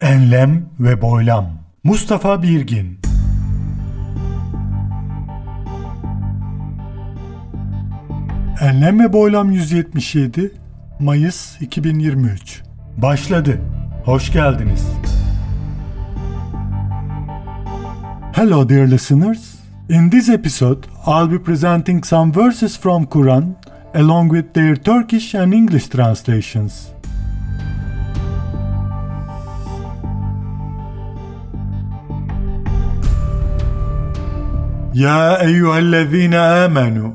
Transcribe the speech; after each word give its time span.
Enlem 0.00 0.66
ve 0.80 1.02
Boylam 1.02 1.50
Mustafa 1.84 2.42
Birgin 2.42 3.00
Enlem 8.60 9.00
ve 9.00 9.12
Boylam 9.12 9.50
177 9.50 10.52
Mayıs 11.00 11.62
2023 11.62 12.62
Başladı. 12.96 13.60
Hoş 14.04 14.32
geldiniz. 14.32 14.86
Hello 18.32 18.68
dear 18.68 18.86
listeners. 18.86 19.54
In 19.88 20.10
this 20.10 20.28
episode, 20.28 20.80
I'll 21.06 21.32
be 21.32 21.42
presenting 21.42 22.04
some 22.04 22.32
verses 22.36 22.80
from 22.80 23.04
Quran 23.04 23.44
along 23.94 24.32
with 24.32 24.54
their 24.54 24.76
Turkish 24.76 25.34
and 25.34 25.52
English 25.52 25.88
translations. 25.88 26.97
يا 34.98 35.42
أيها 35.42 35.78
الذين 35.78 36.34
آمنوا 36.34 37.10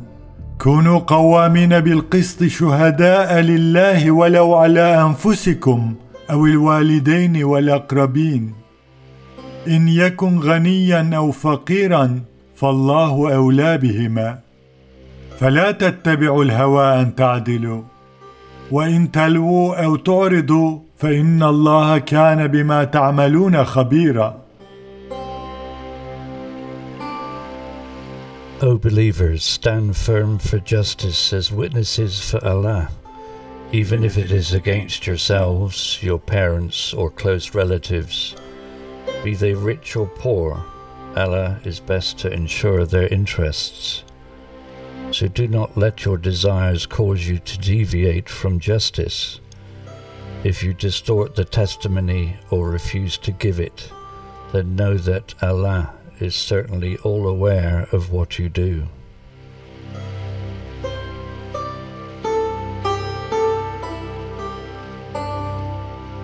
كونوا 0.61 0.99
قوامين 0.99 1.79
بالقسط 1.79 2.43
شهداء 2.43 3.39
لله 3.39 4.11
ولو 4.11 4.53
على 4.55 5.01
أنفسكم 5.01 5.93
أو 6.31 6.45
الوالدين 6.45 7.43
والأقربين. 7.43 8.53
إن 9.67 9.87
يكن 9.87 10.39
غنيا 10.39 11.11
أو 11.15 11.31
فقيرا 11.31 12.19
فالله 12.55 13.35
أولى 13.35 13.77
بهما. 13.77 14.39
فلا 15.39 15.71
تتبعوا 15.71 16.43
الهوى 16.43 17.01
أن 17.01 17.15
تعدلوا. 17.15 17.81
وإن 18.71 19.11
تلووا 19.11 19.85
أو 19.85 19.95
تعرضوا 19.95 20.79
فإن 20.97 21.43
الله 21.43 21.97
كان 21.97 22.47
بما 22.47 22.83
تعملون 22.83 23.63
خبيرا. 23.63 24.42
O 28.63 28.77
believers, 28.77 29.43
stand 29.43 29.97
firm 29.97 30.39
for 30.39 30.57
justice 30.57 31.33
as 31.33 31.51
witnesses 31.51 32.21
for 32.31 32.41
Allah, 32.45 32.89
even 33.73 34.05
if 34.05 34.17
it 34.17 34.31
is 34.31 34.53
against 34.53 35.05
yourselves, 35.05 36.01
your 36.01 36.17
parents, 36.17 36.93
or 36.93 37.09
close 37.09 37.53
relatives. 37.53 38.37
Be 39.21 39.35
they 39.35 39.53
rich 39.53 39.97
or 39.97 40.07
poor, 40.07 40.63
Allah 41.13 41.59
is 41.65 41.81
best 41.81 42.19
to 42.19 42.31
ensure 42.31 42.85
their 42.85 43.09
interests. 43.09 44.05
So 45.11 45.27
do 45.27 45.45
not 45.49 45.75
let 45.75 46.05
your 46.05 46.17
desires 46.17 46.85
cause 46.85 47.27
you 47.27 47.39
to 47.39 47.57
deviate 47.57 48.29
from 48.29 48.61
justice. 48.61 49.41
If 50.45 50.63
you 50.63 50.73
distort 50.73 51.35
the 51.35 51.43
testimony 51.43 52.37
or 52.49 52.69
refuse 52.69 53.17
to 53.17 53.33
give 53.33 53.59
it, 53.59 53.91
then 54.53 54.77
know 54.77 54.97
that 54.99 55.33
Allah 55.43 55.95
is 56.23 56.35
certainly 56.35 56.97
all 56.97 57.27
aware 57.27 57.87
of 57.91 58.11
what 58.11 58.39
you 58.39 58.49
do. 58.49 58.87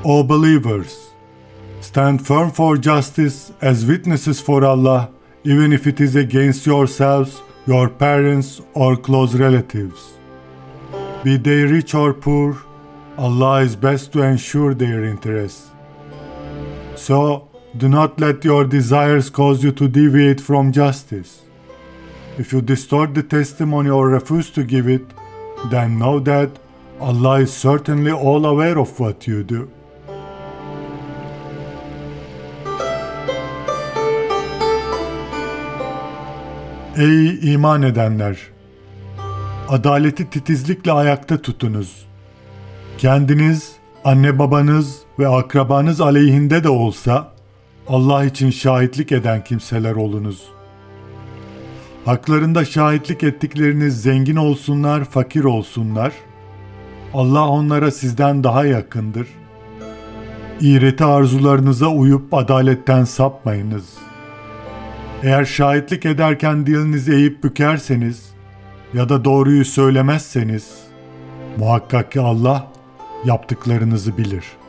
O 0.05 0.23
believers, 0.23 1.09
stand 1.81 2.25
firm 2.25 2.51
for 2.51 2.77
justice 2.77 3.51
as 3.61 3.85
witnesses 3.85 4.39
for 4.39 4.63
Allah, 4.63 5.11
even 5.43 5.73
if 5.73 5.85
it 5.87 5.99
is 5.99 6.15
against 6.15 6.65
yourselves, 6.65 7.41
your 7.67 7.89
parents, 7.89 8.61
or 8.73 8.95
close 8.95 9.35
relatives. 9.35 10.13
Be 11.23 11.35
they 11.35 11.63
rich 11.63 11.93
or 11.93 12.13
poor, 12.13 12.57
Allah 13.17 13.61
is 13.61 13.75
best 13.75 14.13
to 14.13 14.21
ensure 14.21 14.73
their 14.73 15.03
interests. 15.03 15.69
So, 16.95 17.48
do 17.77 17.87
not 17.87 18.19
let 18.19 18.43
your 18.43 18.65
desires 18.65 19.29
cause 19.29 19.63
you 19.63 19.71
to 19.71 19.87
deviate 19.87 20.41
from 20.41 20.71
justice. 20.71 21.41
If 22.37 22.51
you 22.51 22.61
distort 22.61 23.13
the 23.13 23.23
testimony 23.23 23.89
or 23.89 24.07
refuse 24.09 24.49
to 24.51 24.63
give 24.63 24.87
it, 24.87 25.03
then 25.69 25.99
know 25.99 26.19
that 26.19 26.49
Allah 26.99 27.41
is 27.41 27.53
certainly 27.53 28.11
all 28.11 28.45
aware 28.45 28.79
of 28.79 28.99
what 28.99 29.27
you 29.27 29.43
do. 29.43 29.69
Ey 36.97 37.53
iman 37.53 37.83
edenler! 37.83 38.37
Adaleti 39.69 40.29
titizlikle 40.29 40.91
ayakta 40.91 41.41
tutunuz. 41.41 42.05
Kendiniz, 42.97 43.71
anne 44.03 44.39
babanız 44.39 44.99
ve 45.19 45.27
akrabanız 45.27 46.01
aleyhinde 46.01 46.63
de 46.63 46.69
olsa 46.69 47.38
Allah 47.89 48.25
için 48.25 48.49
şahitlik 48.49 49.11
eden 49.11 49.43
kimseler 49.43 49.95
olunuz. 49.95 50.43
Haklarında 52.05 52.65
şahitlik 52.65 53.23
ettikleriniz 53.23 54.01
zengin 54.01 54.35
olsunlar, 54.35 55.05
fakir 55.05 55.43
olsunlar. 55.43 56.13
Allah 57.13 57.47
onlara 57.47 57.91
sizden 57.91 58.43
daha 58.43 58.65
yakındır. 58.65 59.27
İğreti 60.61 61.03
arzularınıza 61.03 61.87
uyup 61.87 62.33
adaletten 62.33 63.03
sapmayınız. 63.03 63.93
Eğer 65.23 65.45
şahitlik 65.45 66.05
ederken 66.05 66.65
dilinizi 66.65 67.13
eğip 67.13 67.43
bükerseniz 67.43 68.29
ya 68.93 69.09
da 69.09 69.25
doğruyu 69.25 69.65
söylemezseniz 69.65 70.73
muhakkak 71.57 72.11
ki 72.11 72.21
Allah 72.21 72.71
yaptıklarınızı 73.25 74.17
bilir.'' 74.17 74.68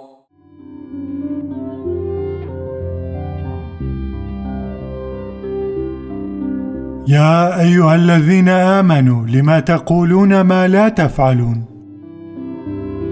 يا 7.11 7.61
ايها 7.61 7.95
الذين 7.95 8.49
امنوا 8.49 9.27
لما 9.27 9.59
تقولون 9.59 10.41
ما 10.41 10.67
لا 10.67 10.89
تفعلون 10.89 11.65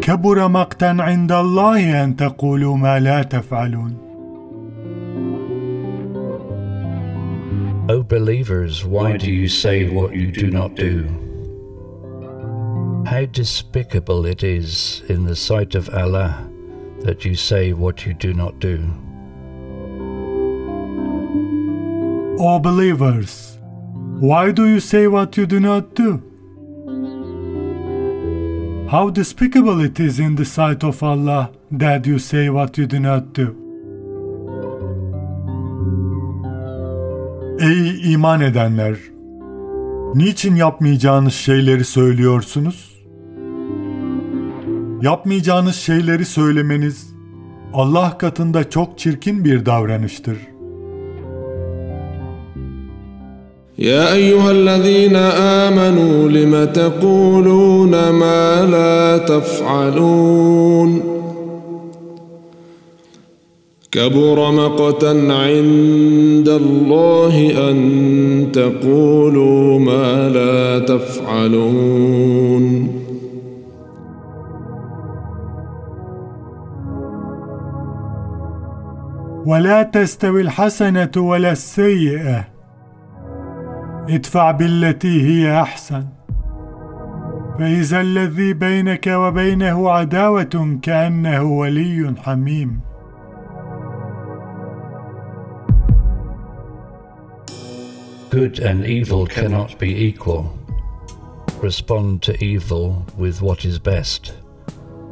كبر 0.02 0.48
مقتا 0.48 0.96
عند 1.00 1.32
الله 1.32 2.04
ان 2.04 2.16
تقولوا 2.16 2.78
ما 2.78 3.00
لا 3.00 3.24
تفعلون 3.24 3.98
O 7.90 8.04
believers, 8.04 8.86
why 8.86 9.18
do 9.18 9.32
you 9.32 9.50
say 9.50 9.90
what 9.90 10.16
you 10.16 10.32
do 10.32 10.48
not 10.60 10.76
do? 10.76 10.96
How 13.12 13.26
despicable 13.26 14.28
it 14.34 14.44
is 14.44 15.02
in 15.10 15.26
the 15.26 15.36
sight 15.36 15.74
of 15.74 15.90
Allah 15.90 16.32
that 17.06 17.26
you 17.26 17.34
say 17.34 17.74
what 17.74 18.06
you 18.06 18.14
do 18.14 18.32
not 18.34 18.60
do. 18.60 18.78
O 22.40 22.60
believers, 22.60 23.49
why 24.20 24.52
do 24.52 24.68
you 24.68 24.80
say 24.80 25.08
what 25.08 25.38
you 25.38 25.46
do 25.46 25.60
not 25.60 25.96
do? 25.96 26.22
How 28.92 29.16
despicable 29.16 29.86
it 29.86 30.00
is 30.00 30.20
in 30.20 30.36
the 30.36 30.46
sight 30.46 30.84
of 30.84 31.04
Allah 31.04 31.52
that 31.72 32.08
you 32.08 32.20
say 32.20 32.50
what 32.50 32.78
you 32.78 32.88
do 32.88 33.00
not 33.00 33.36
do. 33.36 33.56
Ey 37.62 38.14
iman 38.14 38.42
edenler! 38.42 38.98
Niçin 40.16 40.56
yapmayacağınız 40.56 41.34
şeyleri 41.34 41.86
söylüyorsunuz? 41.86 42.96
Yapmayacağınız 45.02 45.76
şeyleri 45.76 46.26
söylemeniz 46.26 47.14
Allah 47.74 48.18
katında 48.18 48.70
çok 48.70 49.00
çirkin 49.00 49.46
bir 49.46 49.66
davranıştır. 49.66 50.38
يا 53.80 54.14
أيها 54.14 54.52
الذين 54.52 55.16
آمنوا 55.16 56.30
لم 56.30 56.66
تقولون 56.66 58.10
ما 58.10 58.66
لا 58.66 59.18
تفعلون؟ 59.18 61.02
كبر 63.92 64.52
مقتا 64.52 65.28
عند 65.30 66.50
الله 66.50 67.70
أن 67.70 68.48
تقولوا 68.54 69.80
ما 69.80 70.30
لا 70.30 70.80
تفعلون. 70.80 72.90
ولا 79.46 79.84
تستوي 79.84 80.42
الحسنة 80.42 81.12
ولا 81.18 81.52
السيئة. 81.52 82.59
ادفع 84.09 84.51
بالتي 84.51 85.23
هي 85.23 85.63
أحسن 85.63 86.05
فإذا 87.59 88.01
الذي 88.01 88.53
بينك 88.53 89.07
وبينه 89.07 89.91
عداوة 89.91 90.79
كأنه 90.83 91.43
ولي 91.43 92.15
حميم 92.19 92.81
Good 98.31 98.59
and 98.59 98.85
evil 98.85 99.29
cannot 99.29 99.79
be 99.79 99.95
equal. 100.09 100.59
Respond 101.63 102.21
to 102.23 102.45
evil 102.45 103.07
with 103.17 103.41
what 103.41 103.65
is 103.65 103.79
best. 103.79 104.33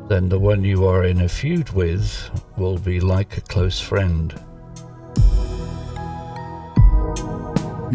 Then 0.09 0.29
the 0.29 0.41
one 0.41 0.65
you 0.65 0.85
are 0.87 1.05
in 1.05 1.21
a 1.21 1.29
feud 1.29 1.71
with 1.71 2.29
will 2.57 2.79
be 2.79 2.99
like 2.99 3.37
a 3.37 3.43
close 3.43 3.81
friend. 3.81 4.35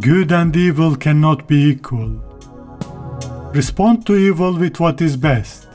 Good 0.00 0.32
and 0.32 0.56
evil 0.56 0.96
cannot 0.96 1.46
be 1.46 1.68
equal. 1.68 2.12
Respond 3.54 4.06
to 4.06 4.16
evil 4.16 4.54
with 4.54 4.80
what 4.80 5.02
is 5.02 5.22
best. 5.22 5.68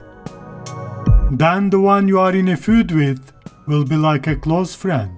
Then 1.31 1.69
the 1.69 1.77
one 1.77 2.07
you 2.07 2.19
are 2.19 2.35
in 2.35 2.47
a 2.47 2.57
feud 2.57 2.91
with 2.91 3.31
will 3.67 3.85
be 3.85 3.95
like 3.95 4.25
a 4.27 4.35
close 4.35 4.75
friend. 4.75 5.11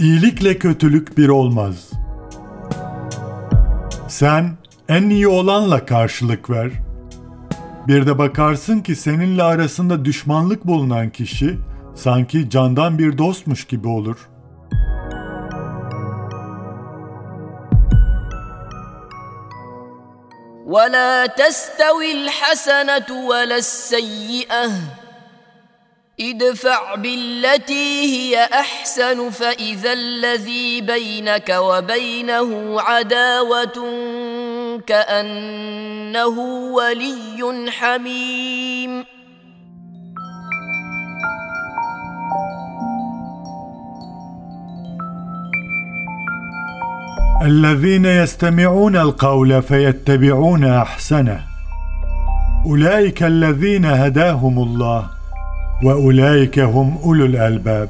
İyilikle 0.00 0.58
kötülük 0.58 1.18
bir 1.18 1.28
olmaz. 1.28 1.90
Sen 4.08 4.56
en 4.88 5.10
iyi 5.10 5.28
olanla 5.28 5.86
karşılık 5.86 6.50
ver. 6.50 6.70
Bir 7.88 8.06
de 8.06 8.18
bakarsın 8.18 8.80
ki 8.80 8.96
seninle 8.96 9.42
arasında 9.42 10.04
düşmanlık 10.04 10.66
bulunan 10.66 11.10
kişi 11.10 11.58
sanki 11.94 12.50
candan 12.50 12.98
bir 12.98 13.18
dostmuş 13.18 13.66
gibi 13.66 13.88
olur. 13.88 14.28
ولا 20.72 21.26
تستوي 21.26 22.12
الحسنة 22.12 23.08
ولا 23.30 23.56
السيئة 23.56 24.70
ادفع 26.20 26.94
بالتي 26.94 28.02
هي 28.14 28.44
أحسن 28.44 29.30
فإذا 29.30 29.92
الذي 29.92 30.80
بينك 30.80 31.48
وبينه 31.48 32.80
عداوة 32.80 33.78
كأنه 34.86 36.38
ولي 36.72 37.70
حميم 37.70 39.04
الذين 47.42 48.04
يستمعون 48.04 48.96
القول 48.96 49.62
فيتبعون 49.62 50.64
احسنه 50.64 51.42
اولئك 52.66 53.22
الذين 53.22 53.84
هداهم 53.84 54.58
الله 54.58 55.10
واولئك 55.84 56.58
هم 56.58 56.98
اولو 57.04 57.24
الالباب 57.24 57.88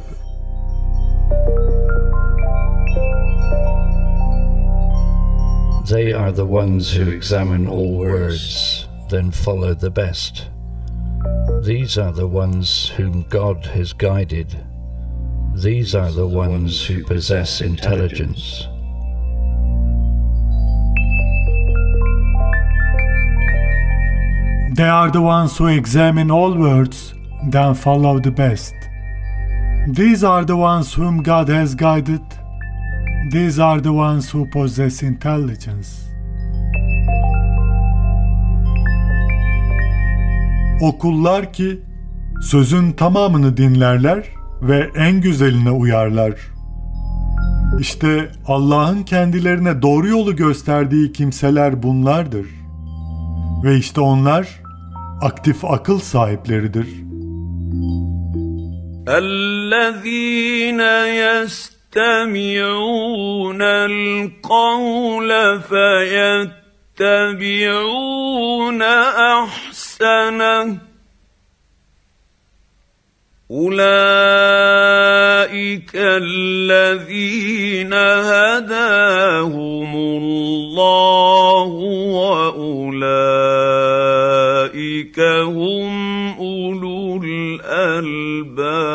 They 5.84 6.12
are 6.12 6.32
the 6.32 6.46
ones 6.46 6.92
who 6.92 7.10
examine 7.10 7.66
all 7.68 7.98
words, 7.98 8.88
then 9.10 9.30
follow 9.30 9.74
the 9.74 9.90
best. 9.90 10.46
These 11.62 11.98
are 11.98 12.12
the 12.12 12.26
ones 12.26 12.88
whom 12.96 13.26
God 13.28 13.66
has 13.66 13.92
guided. 13.92 14.56
These 15.54 15.94
are 15.94 16.10
the 16.10 16.26
ones 16.26 16.86
who 16.86 17.04
possess 17.04 17.60
intelligence. 17.60 18.71
They 24.76 24.88
are 24.88 25.10
the 25.10 25.20
ones 25.20 25.58
who 25.58 25.66
examine 25.66 26.30
all 26.30 26.54
words, 26.54 27.14
then 27.50 27.74
follow 27.74 28.18
the 28.18 28.30
best. 28.30 28.74
These 29.86 30.24
are 30.24 30.46
the 30.46 30.56
ones 30.56 30.94
whom 30.94 31.22
God 31.22 31.48
has 31.48 31.74
guided. 31.74 32.22
These 33.30 33.58
are 33.58 33.82
the 33.82 33.92
ones 33.92 34.30
who 34.30 34.50
possess 34.50 35.02
intelligence. 35.02 35.88
O 40.82 40.98
kullar 40.98 41.52
ki 41.52 41.80
sözün 42.42 42.92
tamamını 42.92 43.56
dinlerler 43.56 44.28
ve 44.62 44.90
en 44.96 45.20
güzeline 45.20 45.70
uyarlar. 45.70 46.32
İşte 47.80 48.30
Allah'ın 48.46 49.02
kendilerine 49.02 49.82
doğru 49.82 50.08
yolu 50.08 50.36
gösterdiği 50.36 51.12
kimseler 51.12 51.82
bunlardır. 51.82 52.46
Ve 53.64 53.76
işte 53.76 54.00
onlar 54.00 54.61
aktif 55.22 55.64
akıl 55.64 55.98
sahipleridir. 55.98 56.86
الذين 59.08 60.80
يستمعون 62.00 62.82
القول 63.62 65.30
فيتبعون 66.98 68.82
احسنه 69.42 70.78
اولئك 73.50 73.92
الذين 75.94 77.92
هداهم 78.32 79.96
الله 79.96 81.68
واولئك 82.16 82.91
هم 85.19 86.37
اولو 86.39 87.21
الالباب 87.23 88.87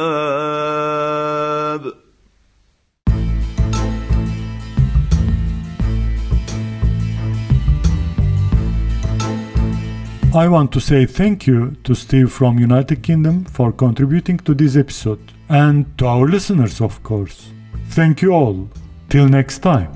I 10.35 10.49
want 10.49 10.73
to 10.73 10.81
say 10.81 11.05
thank 11.05 11.47
you 11.47 11.77
to 11.85 11.95
Steve 11.95 12.33
from 12.33 12.59
United 12.59 13.03
Kingdom 13.03 13.45
for 13.45 13.71
contributing 13.71 14.39
to 14.39 14.55
this 14.55 14.77
episode 14.77 15.21
and 15.51 15.85
to 15.99 16.07
our 16.07 16.27
listeners 16.27 16.81
of 16.81 17.03
course. 17.03 17.49
Thank 17.91 18.23
you 18.23 18.33
all. 18.33 18.67
Till 19.11 19.29
next 19.29 19.59
time. 19.59 19.91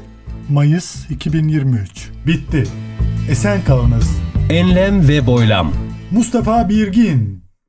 Mayıs 0.49 1.09
2023 1.09 2.09
Bitti. 2.27 2.63
Esen 3.29 3.63
kalınız. 3.63 4.17
Enlem 4.49 5.07
ve 5.07 5.27
boylam. 5.27 5.73
Mustafa 6.11 6.69
Birgin 6.69 7.44